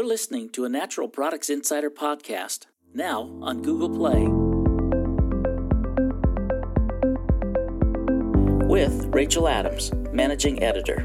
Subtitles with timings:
[0.00, 2.64] You're listening to a Natural Products Insider podcast,
[2.94, 4.26] now on Google Play.
[8.66, 11.04] With Rachel Adams, Managing Editor.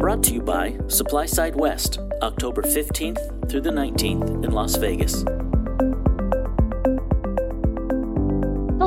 [0.00, 5.24] Brought to you by SupplySide West, October 15th through the 19th in Las Vegas.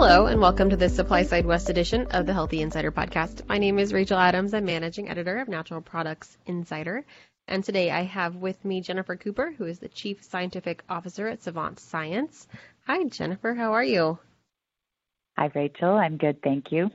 [0.04, 3.47] Hello, and welcome to the SupplySide West edition of the Healthy Insider podcast.
[3.47, 4.51] My name is Rachel Adams.
[4.51, 7.05] I'm managing editor of Natural Products Insider.
[7.47, 11.43] And today I have with me Jennifer Cooper, who is the Chief Scientific Officer at
[11.43, 12.47] Savant Science.
[12.87, 13.54] Hi, Jennifer.
[13.54, 14.18] How are you?
[15.37, 15.91] Hi, Rachel.
[15.91, 16.41] I'm good.
[16.41, 16.89] Thank you.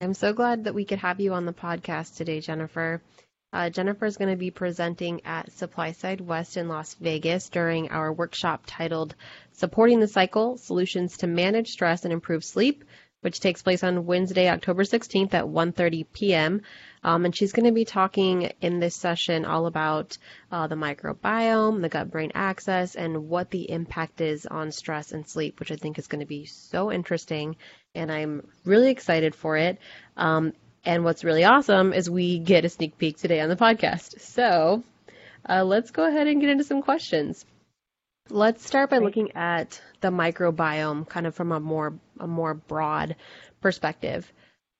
[0.00, 3.02] I'm so glad that we could have you on the podcast today, Jennifer.
[3.52, 8.10] Uh, Jennifer is going to be presenting at SupplySide West in Las Vegas during our
[8.10, 9.14] workshop titled
[9.52, 12.82] Supporting the Cycle Solutions to Manage Stress and Improve Sleep,
[13.20, 16.62] which takes place on Wednesday, October 16th at 1:30 p.m.
[17.04, 20.16] Um, and she's going to be talking in this session all about
[20.50, 25.60] uh, the microbiome, the gut-brain axis, and what the impact is on stress and sleep,
[25.60, 27.56] which I think is going to be so interesting.
[27.94, 29.78] And I'm really excited for it.
[30.16, 34.20] Um, and what's really awesome is we get a sneak peek today on the podcast.
[34.20, 34.82] So
[35.48, 37.44] uh, let's go ahead and get into some questions.
[38.30, 43.16] Let's start by looking at the microbiome, kind of from a more a more broad
[43.60, 44.30] perspective.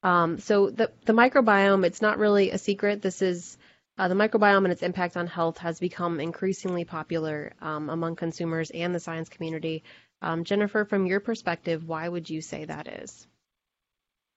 [0.02, 3.02] Um, so the the microbiome, it's not really a secret.
[3.02, 3.58] This is
[3.98, 8.70] uh, the microbiome and its impact on health has become increasingly popular um, among consumers
[8.70, 9.82] and the science community.
[10.22, 13.26] Um, Jennifer, from your perspective, why would you say that is?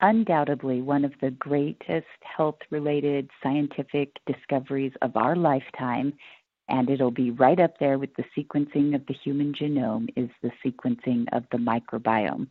[0.02, 6.14] Undoubtedly one of the greatest health related scientific discoveries of our lifetime,
[6.70, 10.52] and it'll be right up there with the sequencing of the human genome, is the
[10.64, 12.48] sequencing of the microbiome.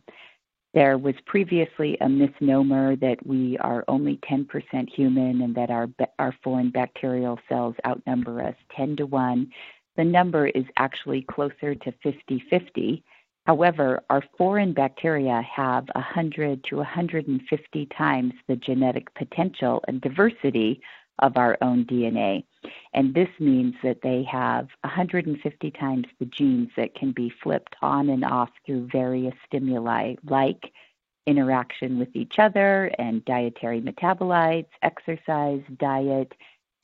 [0.73, 5.87] There was previously a misnomer that we are only 10% human and that our,
[6.19, 9.49] our foreign bacterial cells outnumber us 10 to 1.
[9.95, 13.03] The number is actually closer to 50 50
[13.45, 20.81] However, our foreign bacteria have 100 to 150 times the genetic potential and diversity
[21.19, 22.43] of our own DNA.
[22.93, 28.09] And this means that they have 150 times the genes that can be flipped on
[28.09, 30.71] and off through various stimuli like
[31.27, 36.33] interaction with each other and dietary metabolites, exercise, diet.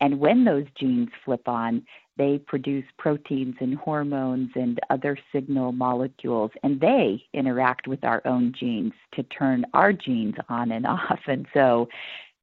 [0.02, 1.86] And when those genes flip on,
[2.18, 8.54] they produce proteins and hormones and other signal molecules, and they interact with our own
[8.60, 11.20] genes to turn our genes on and off.
[11.28, 11.88] And so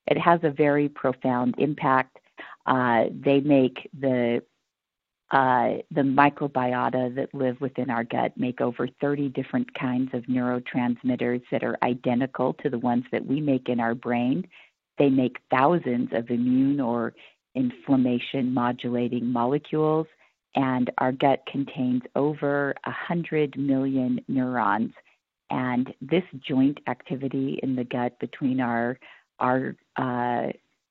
[0.07, 2.19] it has a very profound impact.
[2.67, 4.43] Uh, they make the
[5.31, 11.43] uh, the microbiota that live within our gut make over 30 different kinds of neurotransmitters
[11.51, 14.49] that are identical to the ones that we make in our brain.
[14.97, 17.13] They make thousands of immune or
[17.55, 20.07] inflammation modulating molecules,
[20.55, 24.93] and our gut contains over 100 million neurons.
[25.51, 28.99] And this joint activity in the gut between our
[29.39, 30.49] our uh,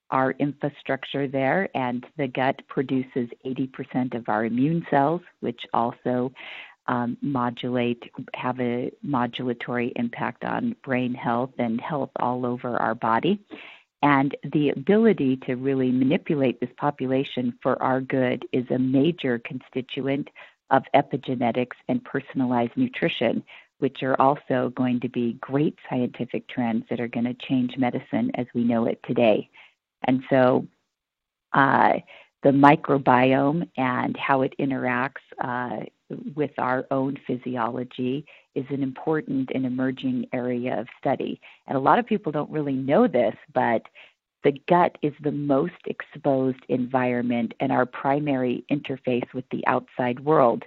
[0.10, 6.32] our infrastructure there, and the gut produces 80% of our immune cells, which also
[6.88, 8.04] um, modulate,
[8.34, 13.40] have a modulatory impact on brain health and health all over our body.
[14.04, 20.30] And the ability to really manipulate this population for our good is a major constituent
[20.70, 23.44] of epigenetics and personalized nutrition,
[23.80, 28.32] which are also going to be great scientific trends that are going to change medicine
[28.36, 29.50] as we know it today.
[30.04, 30.68] And so,
[31.54, 31.94] uh,
[32.44, 35.86] the microbiome and how it interacts uh,
[36.36, 38.26] with our own physiology
[38.56, 41.40] is an important and emerging area of study.
[41.68, 43.84] And a lot of people don't really know this, but
[44.44, 50.64] the gut is the most exposed environment and our primary interface with the outside world.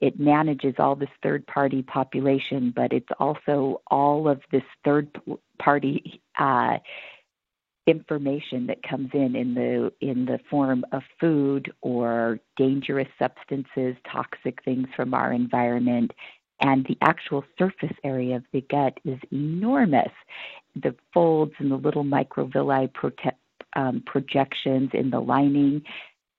[0.00, 5.08] It manages all this third party population, but it's also all of this third
[5.58, 6.78] party uh,
[7.86, 14.62] information that comes in in the in the form of food or dangerous substances, toxic
[14.64, 16.12] things from our environment,
[16.60, 20.12] and the actual surface area of the gut is enormous.
[20.76, 23.32] The folds and the little microvilli prote-
[23.76, 25.82] um, projections in the lining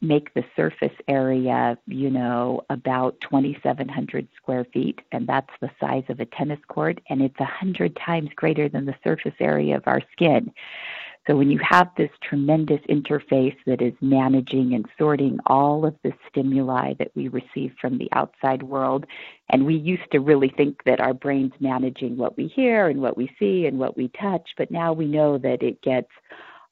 [0.02, 6.20] make the surface area, you know, about 2,700 square feet, and that's the size of
[6.20, 10.02] a tennis court, and it's a 100 times greater than the surface area of our
[10.12, 10.52] skin.
[11.28, 16.12] So when you have this tremendous interface that is managing and sorting all of the
[16.30, 19.06] stimuli that we receive from the outside world,
[19.50, 23.18] and we used to really think that our brain's managing what we hear and what
[23.18, 26.10] we see and what we touch, but now we know that it gets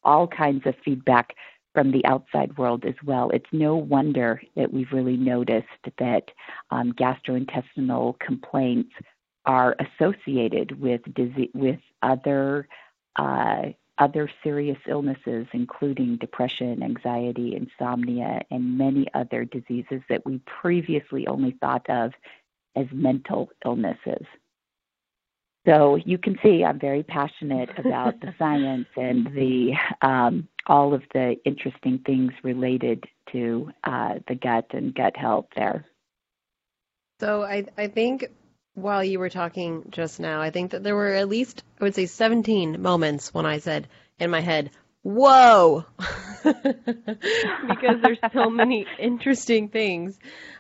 [0.04, 1.34] all kinds of feedback
[1.74, 3.32] from the outside world as well.
[3.32, 5.68] It's no wonder that we've really noticed
[5.98, 6.30] that
[6.70, 8.92] um, gastrointestinal complaints
[9.46, 12.68] are associated with disease, with other
[13.16, 13.64] uh,
[13.98, 21.52] other serious illnesses, including depression, anxiety, insomnia, and many other diseases that we previously only
[21.62, 22.12] thought of
[22.76, 24.26] as mental illnesses.
[25.66, 31.04] So you can see I'm very passionate about the science and the um, all of
[31.14, 35.86] the interesting things related to uh, the gut and gut health there.
[37.22, 38.26] So I I think
[38.76, 41.96] while you were talking just now, I think that there were at least I would
[41.96, 43.88] say 17 moments when I said
[44.20, 44.72] in my head,
[45.04, 45.86] "Whoa,"
[46.44, 50.18] because there's so many interesting things.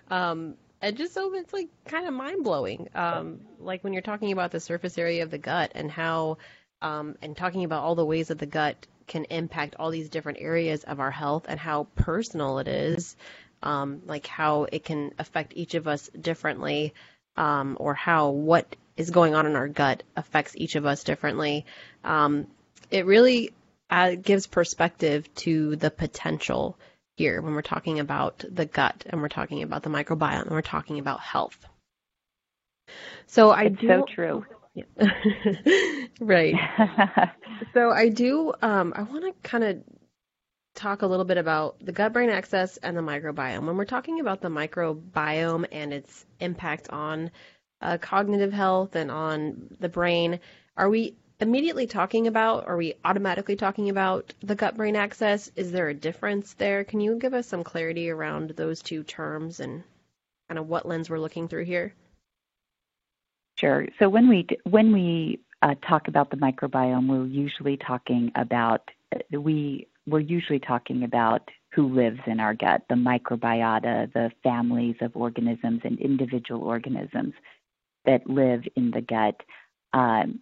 [0.09, 2.89] Um, and just so it's like kind of mind blowing.
[2.93, 6.39] Um, like when you're talking about the surface area of the gut and how,
[6.81, 10.39] um, and talking about all the ways that the gut can impact all these different
[10.41, 13.15] areas of our health and how personal it is,
[13.61, 16.93] um, like how it can affect each of us differently,
[17.37, 21.65] um, or how what is going on in our gut affects each of us differently.
[22.03, 22.47] Um,
[22.91, 23.51] it really
[23.89, 26.77] uh, gives perspective to the potential
[27.17, 30.61] here when we're talking about the gut and we're talking about the microbiome and we're
[30.61, 31.57] talking about health.
[33.27, 34.45] So I it's do so true.
[36.19, 36.55] right.
[37.73, 38.53] so I do.
[38.61, 39.77] Um, I want to kind of
[40.75, 43.65] talk a little bit about the gut-brain axis and the microbiome.
[43.65, 47.31] When we're talking about the microbiome and its impact on
[47.81, 50.39] uh, cognitive health and on the brain,
[50.75, 52.67] are we immediately talking about?
[52.67, 55.51] Are we automatically talking about the gut brain axis?
[55.55, 56.83] Is there a difference there?
[56.83, 59.83] Can you give us some clarity around those two terms and
[60.47, 61.93] kind of what lens we're looking through here?
[63.57, 63.87] Sure.
[63.99, 69.39] So when we when we uh, talk about the microbiome, we're usually talking about uh,
[69.39, 75.15] we we're usually talking about who lives in our gut, the microbiota, the families of
[75.15, 77.33] organisms and individual organisms
[78.05, 79.41] that live in the gut.
[79.93, 80.39] Um,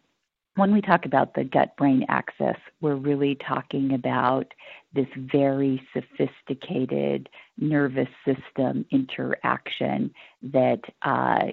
[0.56, 4.54] when we talk about the gut brain axis, we're really talking about
[4.94, 10.12] this very sophisticated nervous system interaction
[10.42, 11.48] that, uh,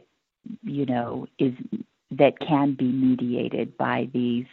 [0.63, 1.53] you know, is
[2.11, 4.47] that can be mediated by these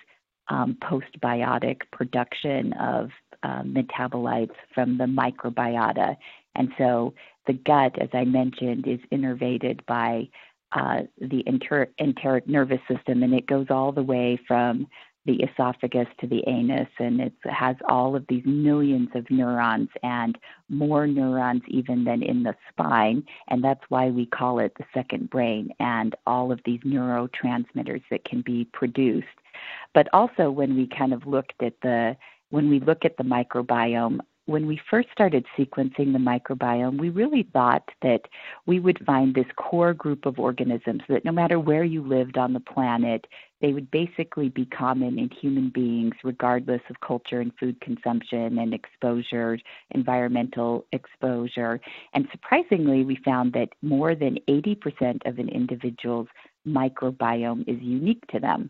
[0.49, 3.09] um, postbiotic production of
[3.43, 6.15] uh, metabolites from the microbiota.
[6.55, 7.13] And so
[7.47, 10.29] the gut, as I mentioned, is innervated by
[10.71, 14.87] uh, the enter- enteric nervous system, and it goes all the way from
[15.25, 20.37] the esophagus to the anus, and it has all of these millions of neurons and
[20.69, 25.29] more neurons even than in the spine, and that's why we call it the second
[25.29, 29.27] brain, and all of these neurotransmitters that can be produced.
[29.93, 32.15] But also, when we kind of looked at the
[32.51, 37.47] when we look at the microbiome, when we first started sequencing the microbiome, we really
[37.51, 38.21] thought that
[38.67, 42.53] we would find this core group of organisms that no matter where you lived on
[42.53, 43.25] the planet,
[43.61, 48.73] they would basically be common in human beings regardless of culture and food consumption and
[48.73, 49.57] exposure,
[49.91, 51.79] environmental exposure.
[52.13, 56.27] And surprisingly, we found that more than 80% of an individual's
[56.67, 58.69] microbiome is unique to them.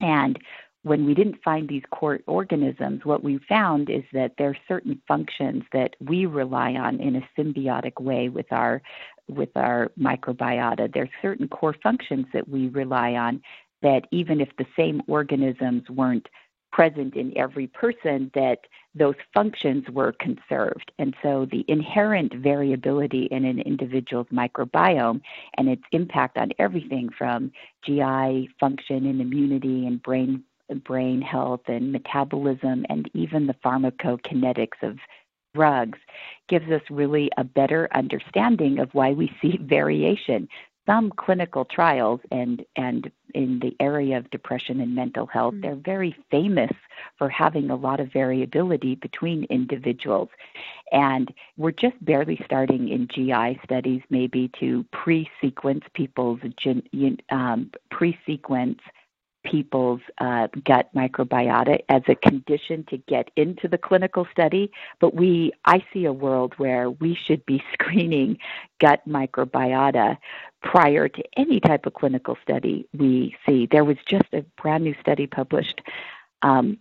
[0.00, 0.38] And
[0.84, 5.00] when we didn't find these core organisms, what we found is that there are certain
[5.06, 8.82] functions that we rely on in a symbiotic way with our
[9.28, 10.92] with our microbiota.
[10.92, 13.40] There are certain core functions that we rely on
[13.82, 16.28] that even if the same organisms weren't
[16.72, 18.60] present in every person that
[18.94, 20.90] those functions were conserved.
[20.98, 25.20] And so the inherent variability in an individual's microbiome
[25.56, 27.52] and its impact on everything from
[27.84, 30.42] GI function and immunity and brain
[30.74, 34.98] brain health and metabolism and even the pharmacokinetics of
[35.54, 35.98] drugs
[36.48, 40.48] gives us really a better understanding of why we see variation.
[40.84, 45.62] Some clinical trials and and in the area of depression and mental health, mm-hmm.
[45.62, 46.72] they're very famous
[47.16, 50.28] for having a lot of variability between individuals.
[50.90, 56.40] And we're just barely starting in GI studies, maybe to pre-sequence people's
[57.30, 58.80] um, pre-sequence
[59.52, 65.52] people's uh, gut microbiota as a condition to get into the clinical study, but we
[65.66, 68.38] I see a world where we should be screening
[68.80, 70.16] gut microbiota
[70.62, 73.68] prior to any type of clinical study we see.
[73.70, 75.82] There was just a brand new study published
[76.40, 76.78] um,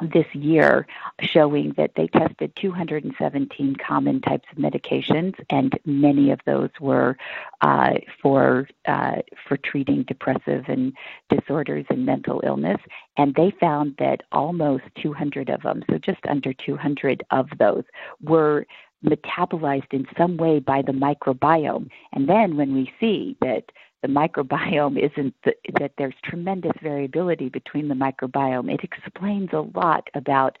[0.00, 0.86] this year
[1.20, 7.16] showing that they tested 217 common types of medications, and many of those were
[7.60, 9.16] uh, for uh,
[9.46, 10.92] for treating depressive and
[11.28, 12.80] disorders and mental illness.
[13.16, 17.84] And they found that almost 200 of them, so just under 200 of those,
[18.22, 18.66] were
[19.04, 21.88] metabolized in some way by the microbiome.
[22.12, 23.64] And then when we see that
[24.02, 28.72] the microbiome isn't the, that there's tremendous variability between the microbiome.
[28.72, 30.56] It explains a lot about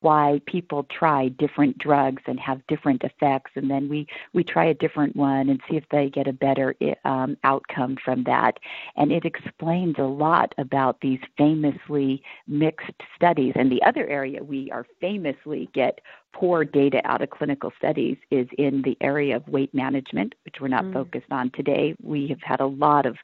[0.00, 4.74] why people try different drugs and have different effects, and then we we try a
[4.74, 8.58] different one and see if they get a better um, outcome from that.
[8.96, 13.52] And it explains a lot about these famously mixed studies.
[13.56, 16.00] And the other area we are famously get
[16.32, 20.68] poor data out of clinical studies is in the area of weight management, which we're
[20.68, 20.92] not mm.
[20.92, 21.94] focused on today.
[22.02, 23.16] We have had a lot of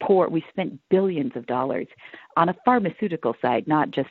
[0.00, 1.86] poor, we spent billions of dollars
[2.36, 4.10] on a pharmaceutical side, not just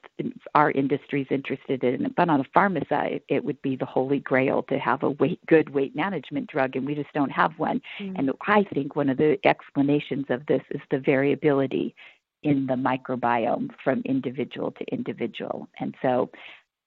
[0.57, 3.85] our industry is interested in it, but on a pharma side, it would be the
[3.85, 7.51] holy grail to have a weight, good weight management drug, and we just don't have
[7.57, 7.79] one.
[7.99, 8.17] Mm.
[8.17, 11.93] And I think one of the explanations of this is the variability
[12.41, 15.69] in the microbiome from individual to individual.
[15.79, 16.31] And so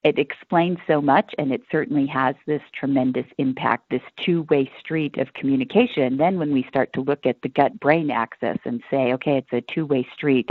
[0.02, 5.34] it explains so much and it certainly has this tremendous impact this two-way street of
[5.34, 6.16] communication.
[6.16, 9.52] Then when we start to look at the gut brain axis and say okay it's
[9.52, 10.48] a two-way street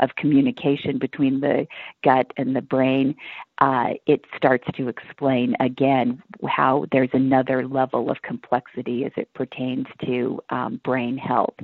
[0.00, 1.66] of communication between the
[2.04, 3.16] gut and the brain
[3.58, 9.86] uh, it starts to explain again how there's another level of complexity as it pertains
[10.04, 11.54] to um, brain health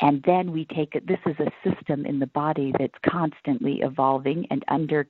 [0.00, 4.46] and then we take it, this is a system in the body that's constantly evolving
[4.50, 5.06] and under,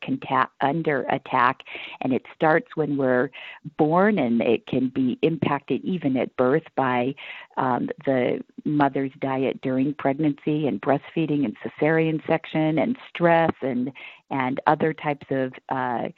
[0.60, 1.60] under attack.
[2.00, 3.30] And it starts when we're
[3.76, 7.14] born and it can be impacted even at birth by
[7.56, 13.92] um, the mother's diet during pregnancy and breastfeeding and cesarean section and stress and,
[14.30, 16.08] and other types of uh,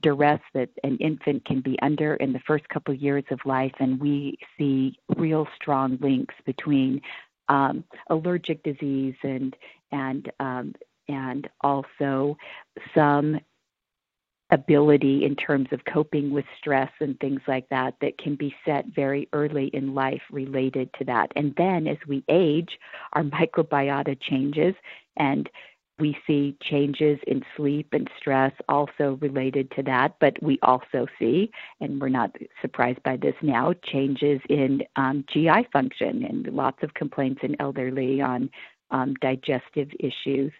[0.00, 4.00] duress that an infant can be under in the first couple years of life, and
[4.00, 7.00] we see real strong links between
[7.48, 9.56] um, allergic disease and
[9.92, 10.74] and um,
[11.08, 12.36] and also
[12.94, 13.38] some
[14.50, 18.86] ability in terms of coping with stress and things like that that can be set
[18.94, 21.32] very early in life related to that.
[21.34, 22.78] And then as we age,
[23.14, 24.74] our microbiota changes
[25.16, 25.48] and
[25.98, 31.50] we see changes in sleep and stress also related to that, but we also see,
[31.80, 36.94] and we're not surprised by this now, changes in um, GI function and lots of
[36.94, 38.50] complaints in elderly on
[38.90, 40.52] um, digestive issues,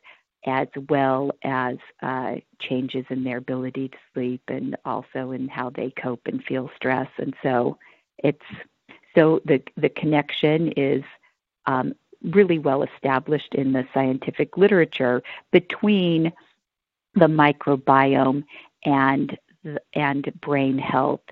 [0.47, 5.93] as well as uh, changes in their ability to sleep and also in how they
[6.01, 7.09] cope and feel stress.
[7.19, 7.77] And so
[8.19, 8.39] it's
[9.17, 11.03] so the the connection is
[11.67, 11.95] um,
[12.33, 16.33] really well established in the scientific literature between
[17.15, 18.45] the microbiome
[18.85, 19.39] and
[19.95, 21.23] and brain health.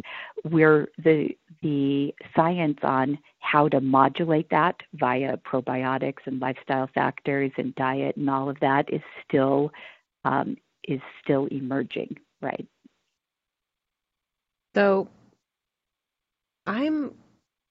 [0.43, 7.75] Where the the science on how to modulate that via probiotics and lifestyle factors and
[7.75, 9.71] diet and all of that is still
[10.25, 10.57] um,
[10.89, 12.67] is still emerging right?
[14.75, 15.09] So
[16.67, 17.13] i'm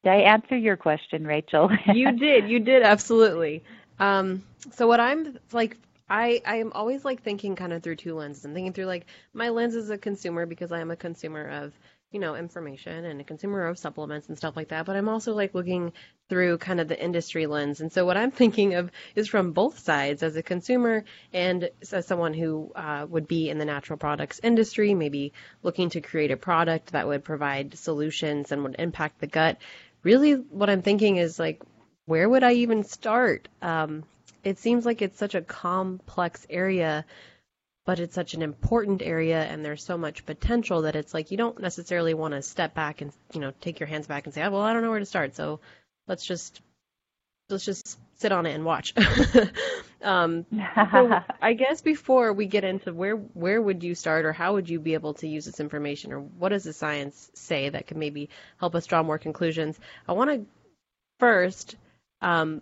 [0.03, 1.69] did I answer your question, Rachel?
[1.93, 2.49] you did.
[2.49, 3.63] You did absolutely.
[3.99, 5.77] Um, so what I'm like,
[6.09, 8.43] I I am always like thinking kind of through two lenses.
[8.43, 11.73] I'm thinking through like my lens as a consumer because I am a consumer of
[12.11, 14.85] you know information and a consumer of supplements and stuff like that.
[14.87, 15.93] But I'm also like looking
[16.29, 17.79] through kind of the industry lens.
[17.79, 22.07] And so what I'm thinking of is from both sides as a consumer and as
[22.07, 26.37] someone who uh, would be in the natural products industry, maybe looking to create a
[26.37, 29.57] product that would provide solutions and would impact the gut
[30.03, 31.61] really what I'm thinking is like,
[32.05, 33.47] where would I even start?
[33.61, 34.03] Um,
[34.43, 37.05] it seems like it's such a complex area,
[37.85, 41.37] but it's such an important area, and there's so much potential that it's like you
[41.37, 44.43] don't necessarily want to step back and you know take your hands back and say,
[44.43, 45.59] oh, well, I don't know where to start, so
[46.07, 46.61] let's just
[47.49, 48.93] let's just sit on it and watch.
[50.01, 50.45] um,
[50.91, 54.69] so I guess before we get into where where would you start, or how would
[54.69, 57.97] you be able to use this information, or what does the science say that could
[57.97, 59.79] maybe help us draw more conclusions?
[60.07, 60.45] I want to
[61.19, 61.75] first
[62.21, 62.61] um,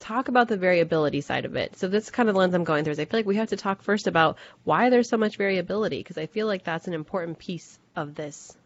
[0.00, 1.76] talk about the variability side of it.
[1.76, 3.56] So this kind of lens I'm going through is I feel like we have to
[3.56, 7.38] talk first about why there's so much variability because I feel like that's an important
[7.38, 8.56] piece of this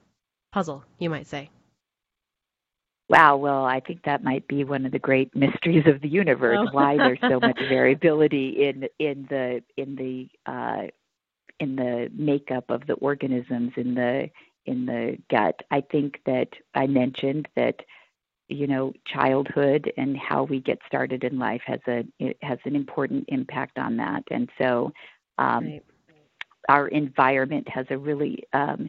[0.52, 1.50] puzzle, you might say.
[3.08, 6.58] Wow, well, I think that might be one of the great mysteries of the universe.
[6.60, 6.68] Oh.
[6.72, 10.86] why there's so much variability in in the in the uh,
[11.60, 14.30] in the makeup of the organisms in the
[14.66, 15.60] in the gut.
[15.70, 17.76] I think that I mentioned that
[18.48, 22.76] you know childhood and how we get started in life has a it has an
[22.76, 24.92] important impact on that, and so
[25.38, 25.82] um, right.
[26.68, 28.88] our environment has a really um,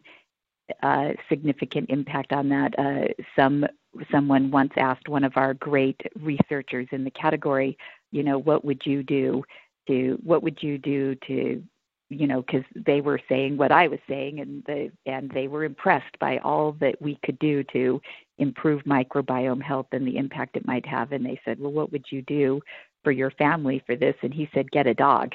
[1.29, 2.77] significant impact on that.
[2.77, 3.65] Uh, some
[4.12, 7.77] someone once asked one of our great researchers in the category,
[8.12, 9.43] you know, what would you do
[9.88, 11.63] to what would you do to
[12.10, 15.63] you know because they were saying what i was saying and they and they were
[15.63, 18.01] impressed by all that we could do to
[18.38, 22.05] improve microbiome health and the impact it might have and they said well what would
[22.12, 22.62] you do
[23.03, 25.33] for your family for this and he said get a dog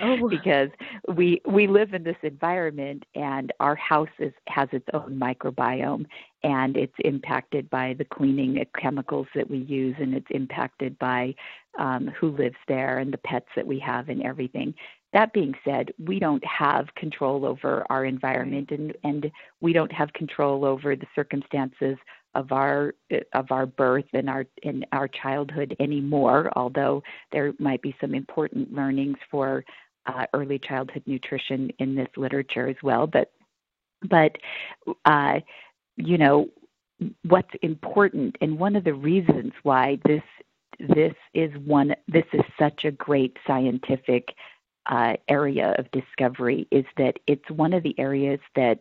[0.00, 0.28] oh.
[0.30, 0.68] because
[1.14, 6.06] we we live in this environment and our house is has its own microbiome
[6.44, 11.34] and it's impacted by the cleaning chemicals that we use and it's impacted by
[11.78, 14.74] um, who lives there and the pets that we have and everything
[15.12, 20.12] that being said, we don't have control over our environment and, and we don't have
[20.14, 21.96] control over the circumstances
[22.34, 22.94] of our
[23.34, 28.72] of our birth and our in our childhood anymore, although there might be some important
[28.72, 29.64] learnings for
[30.06, 33.06] uh, early childhood nutrition in this literature as well.
[33.06, 33.32] But
[34.08, 34.38] but
[35.04, 35.40] uh,
[35.96, 36.48] you know
[37.24, 40.22] what's important and one of the reasons why this
[40.78, 44.34] this is one this is such a great scientific
[44.86, 48.80] uh, area of discovery is that it's one of the areas that,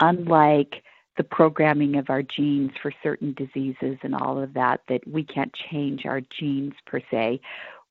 [0.00, 0.82] unlike
[1.16, 5.52] the programming of our genes for certain diseases and all of that, that we can't
[5.70, 7.40] change our genes per se,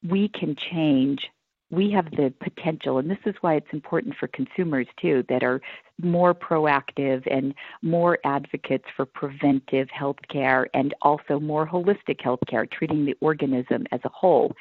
[0.08, 1.28] we can change.
[1.72, 5.62] We have the potential, and this is why it's important for consumers too, that are
[6.00, 12.68] more proactive and more advocates for preventive health care and also more holistic health care,
[12.68, 14.54] treating the organism as a whole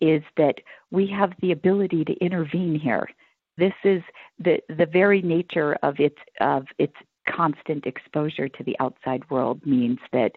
[0.00, 0.56] is that
[0.90, 3.08] we have the ability to intervene here.
[3.56, 4.02] This is
[4.38, 6.94] the, the very nature of its, of its
[7.28, 10.32] constant exposure to the outside world means that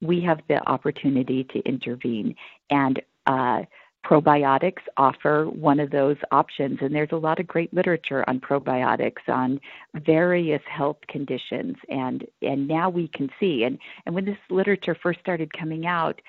[0.00, 2.34] we have the opportunity to intervene.
[2.70, 3.62] And uh,
[4.06, 6.78] probiotics offer one of those options.
[6.80, 9.60] And there's a lot of great literature on probiotics on
[9.94, 11.76] various health conditions.
[11.88, 16.20] And, and now we can see, and, and when this literature first started coming out,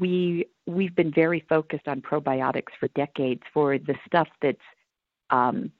[0.00, 4.58] we, we've been very focused on probiotics for decades for the stuff that's
[5.30, 5.70] um,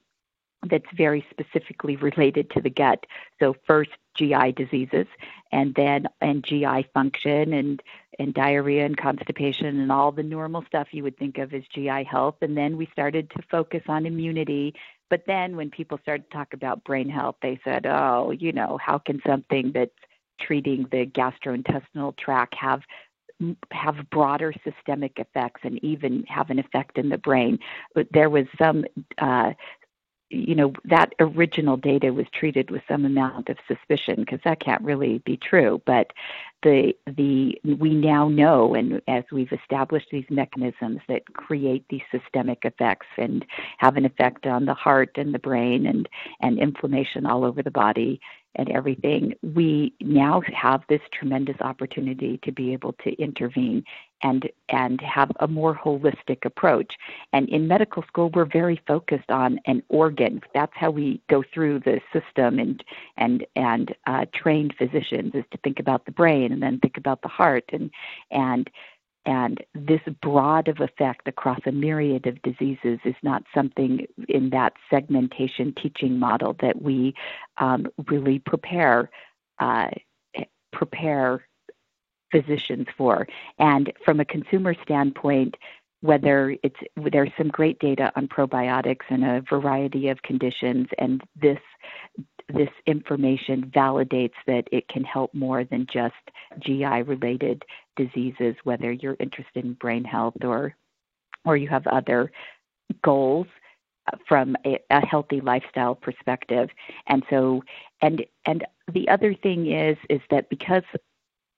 [0.69, 3.05] that's very specifically related to the gut.
[3.39, 5.07] So first GI diseases
[5.51, 7.81] and then and GI function and
[8.19, 12.03] and diarrhea and constipation and all the normal stuff you would think of as GI
[12.03, 14.73] health and then we started to focus on immunity
[15.09, 18.79] but then when people started to talk about brain health they said oh you know
[18.81, 19.91] how can something that's
[20.41, 22.81] treating the gastrointestinal tract have
[23.71, 27.59] have broader systemic effects and even have an effect in the brain.
[27.93, 28.85] But there was some
[29.19, 29.53] uh,
[30.29, 34.81] you know that original data was treated with some amount of suspicion because that can't
[34.83, 35.81] really be true.
[35.85, 36.11] But
[36.63, 42.65] the the we now know and as we've established these mechanisms that create these systemic
[42.65, 43.45] effects and
[43.77, 46.09] have an effect on the heart and the brain and
[46.41, 48.19] and inflammation all over the body
[48.57, 53.83] and everything, we now have this tremendous opportunity to be able to intervene
[54.23, 56.95] and and have a more holistic approach.
[57.33, 60.41] And in medical school, we're very focused on an organ.
[60.55, 62.83] That's how we go through the system and
[63.17, 67.21] and and uh, trained physicians is to think about the brain and then think about
[67.21, 67.91] the heart and
[68.31, 68.69] and
[69.27, 74.73] and this broad of effect across a myriad of diseases is not something in that
[74.89, 77.13] segmentation teaching model that we
[77.57, 79.11] um, really prepare
[79.59, 79.89] uh,
[80.71, 81.45] prepare
[82.31, 83.27] physicians for.
[83.59, 85.55] And from a consumer standpoint,
[86.01, 86.79] whether it's
[87.11, 91.59] there's some great data on probiotics in a variety of conditions, and this
[92.53, 96.15] this information validates that it can help more than just
[96.59, 97.63] GI related
[97.97, 100.75] diseases, whether you're interested in brain health or
[101.45, 102.31] or you have other
[103.01, 103.47] goals
[104.11, 106.69] uh, from a, a, healthy lifestyle perspective.
[107.07, 107.63] And so
[108.01, 110.83] and and the other thing is is that because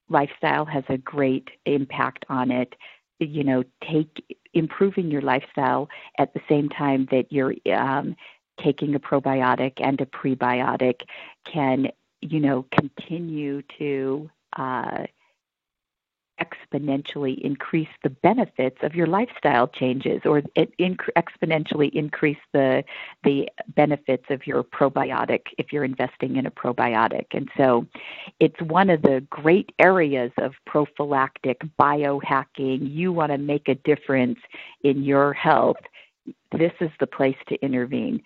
[0.09, 2.75] lifestyle has a great impact on it,
[3.19, 8.15] you know, take improving your lifestyle at the same time that you're um,
[8.61, 11.01] taking a probiotic and a prebiotic
[11.45, 11.87] can,
[12.21, 15.05] you know, continue to uh,
[16.39, 22.83] exponentially increase the benefits of your lifestyle changes or inc- exponentially increase the
[23.23, 27.25] the benefits of your probiotic if you're investing in a probiotic.
[27.31, 27.85] And so
[28.39, 32.93] it's one of the great areas of prophylactic biohacking.
[32.93, 34.39] You want to make a difference
[34.83, 35.77] in your health.
[36.51, 38.21] This is the place to intervene.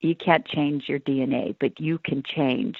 [0.00, 2.76] You can't change your DNA, but you can change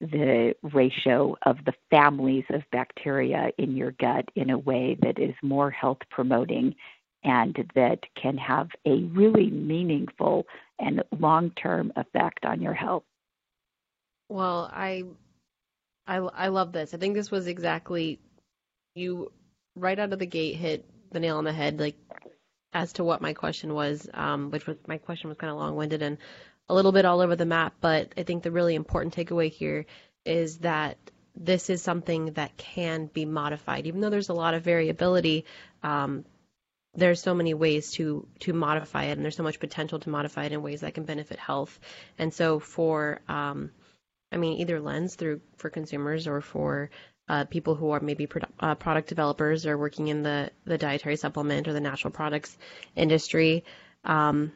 [0.00, 5.34] the ratio of the families of bacteria in your gut in a way that is
[5.42, 6.74] more health promoting
[7.22, 10.46] and that can have a really meaningful
[10.78, 13.02] and long term effect on your health.
[14.30, 15.04] Well, I,
[16.06, 16.94] I, I love this.
[16.94, 18.18] I think this was exactly
[18.94, 19.30] you
[19.76, 21.96] right out of the gate hit the nail on the head, like
[22.72, 25.76] as to what my question was, um, which was my question was kind of long
[25.76, 26.18] winded and
[26.70, 27.74] a little bit all over the map.
[27.80, 29.86] But I think the really important takeaway here
[30.24, 30.96] is that
[31.34, 35.44] this is something that can be modified, even though there's a lot of variability.
[35.82, 36.24] Um,
[36.94, 40.44] there's so many ways to to modify it, and there's so much potential to modify
[40.44, 41.78] it in ways that can benefit health.
[42.18, 43.70] And so, for um,
[44.32, 46.90] I mean, either lens through for consumers or for
[47.28, 51.16] uh, people who are maybe pro- uh, product developers or working in the the dietary
[51.16, 52.56] supplement or the natural products
[52.96, 53.64] industry,
[54.04, 54.52] um,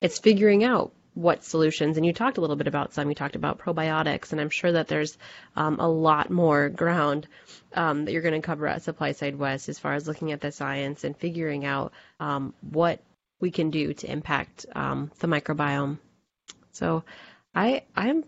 [0.00, 1.96] it's figuring out what solutions.
[1.96, 3.08] And you talked a little bit about some.
[3.08, 5.18] You talked about probiotics, and I'm sure that there's
[5.56, 7.26] um, a lot more ground
[7.74, 10.52] um, that you're going to cover at SupplySide West as far as looking at the
[10.52, 13.00] science and figuring out um, what
[13.40, 15.98] we can do to impact um, the microbiome.
[16.70, 17.02] So,
[17.52, 18.22] I I'm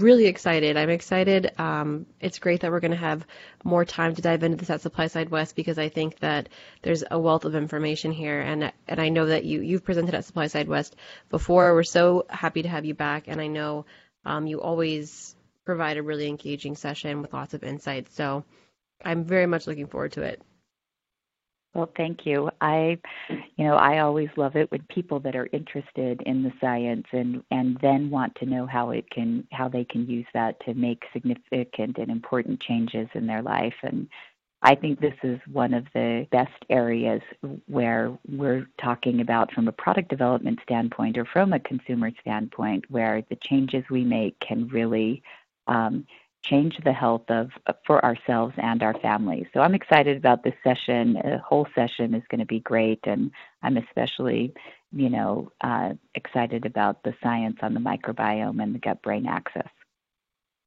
[0.00, 0.76] really excited.
[0.76, 1.52] I'm excited.
[1.58, 3.26] Um, it's great that we're going to have
[3.64, 6.48] more time to dive into this at SupplySide West because I think that
[6.82, 10.24] there's a wealth of information here, and and I know that you you've presented at
[10.24, 10.96] SupplySide West
[11.30, 11.74] before.
[11.74, 13.86] We're so happy to have you back, and I know
[14.24, 18.14] um, you always provide a really engaging session with lots of insights.
[18.14, 18.44] So
[19.04, 20.42] I'm very much looking forward to it.
[21.74, 22.50] Well, thank you.
[22.60, 22.98] I,
[23.30, 27.42] you know, I always love it when people that are interested in the science and
[27.50, 31.02] and then want to know how it can how they can use that to make
[31.14, 34.06] significant and important changes in their life and
[34.64, 37.20] I think this is one of the best areas
[37.66, 43.24] where we're talking about from a product development standpoint or from a consumer standpoint where
[43.28, 45.22] the changes we make can really
[45.66, 46.06] um,
[46.44, 47.50] change the health of
[47.86, 49.46] for ourselves and our families.
[49.54, 51.14] So I'm excited about this session.
[51.14, 53.30] The whole session is going to be great, and
[53.62, 54.52] I'm especially,
[54.92, 59.70] you know, uh, excited about the science on the microbiome and the gut-brain axis.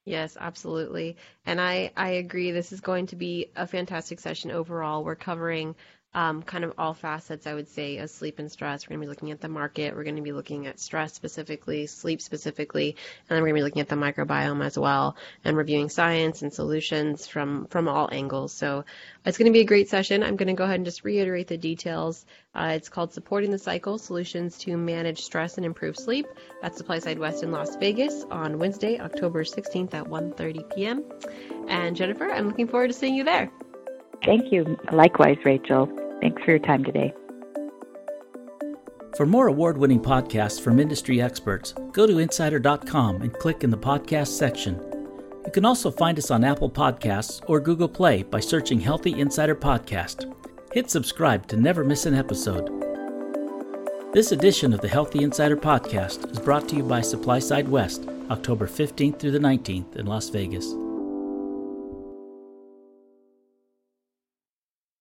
[0.05, 1.17] Yes, absolutely.
[1.45, 2.51] And I, I agree.
[2.51, 5.03] This is going to be a fantastic session overall.
[5.03, 5.75] We're covering
[6.15, 8.85] um, kind of all facets, I would say, of sleep and stress.
[8.87, 9.93] We're going to be looking at the market.
[9.93, 12.95] We're going to be looking at stress specifically, sleep specifically,
[13.29, 16.41] and then we're going to be looking at the microbiome as well and reviewing science
[16.41, 18.53] and solutions from, from all angles.
[18.53, 18.85] So
[19.25, 20.23] it's going to be a great session.
[20.23, 22.25] I'm going to go ahead and just reiterate the details.
[22.55, 26.27] Uh, it's called Supporting the Cycle Solutions to Manage Stress and Improve Sleep
[26.63, 31.03] at SupplySide West in Las Vegas on Wednesday, October 16th at 1.30 p.m.
[31.67, 33.51] And Jennifer, I'm looking forward to seeing you there.
[34.23, 34.77] Thank you.
[34.93, 36.04] Likewise, Rachel.
[36.21, 37.13] Thanks for your time today.
[39.17, 43.77] For more award winning podcasts from industry experts, go to insider.com and click in the
[43.77, 44.81] podcast section.
[45.45, 49.55] You can also find us on Apple Podcasts or Google Play by searching Healthy Insider
[49.55, 50.33] Podcast.
[50.73, 52.69] Hit subscribe to never miss an episode.
[54.11, 58.67] This edition of the Healthy Insider Podcast is brought to you by SupplySide West, October
[58.67, 60.73] 15th through the 19th in Las Vegas.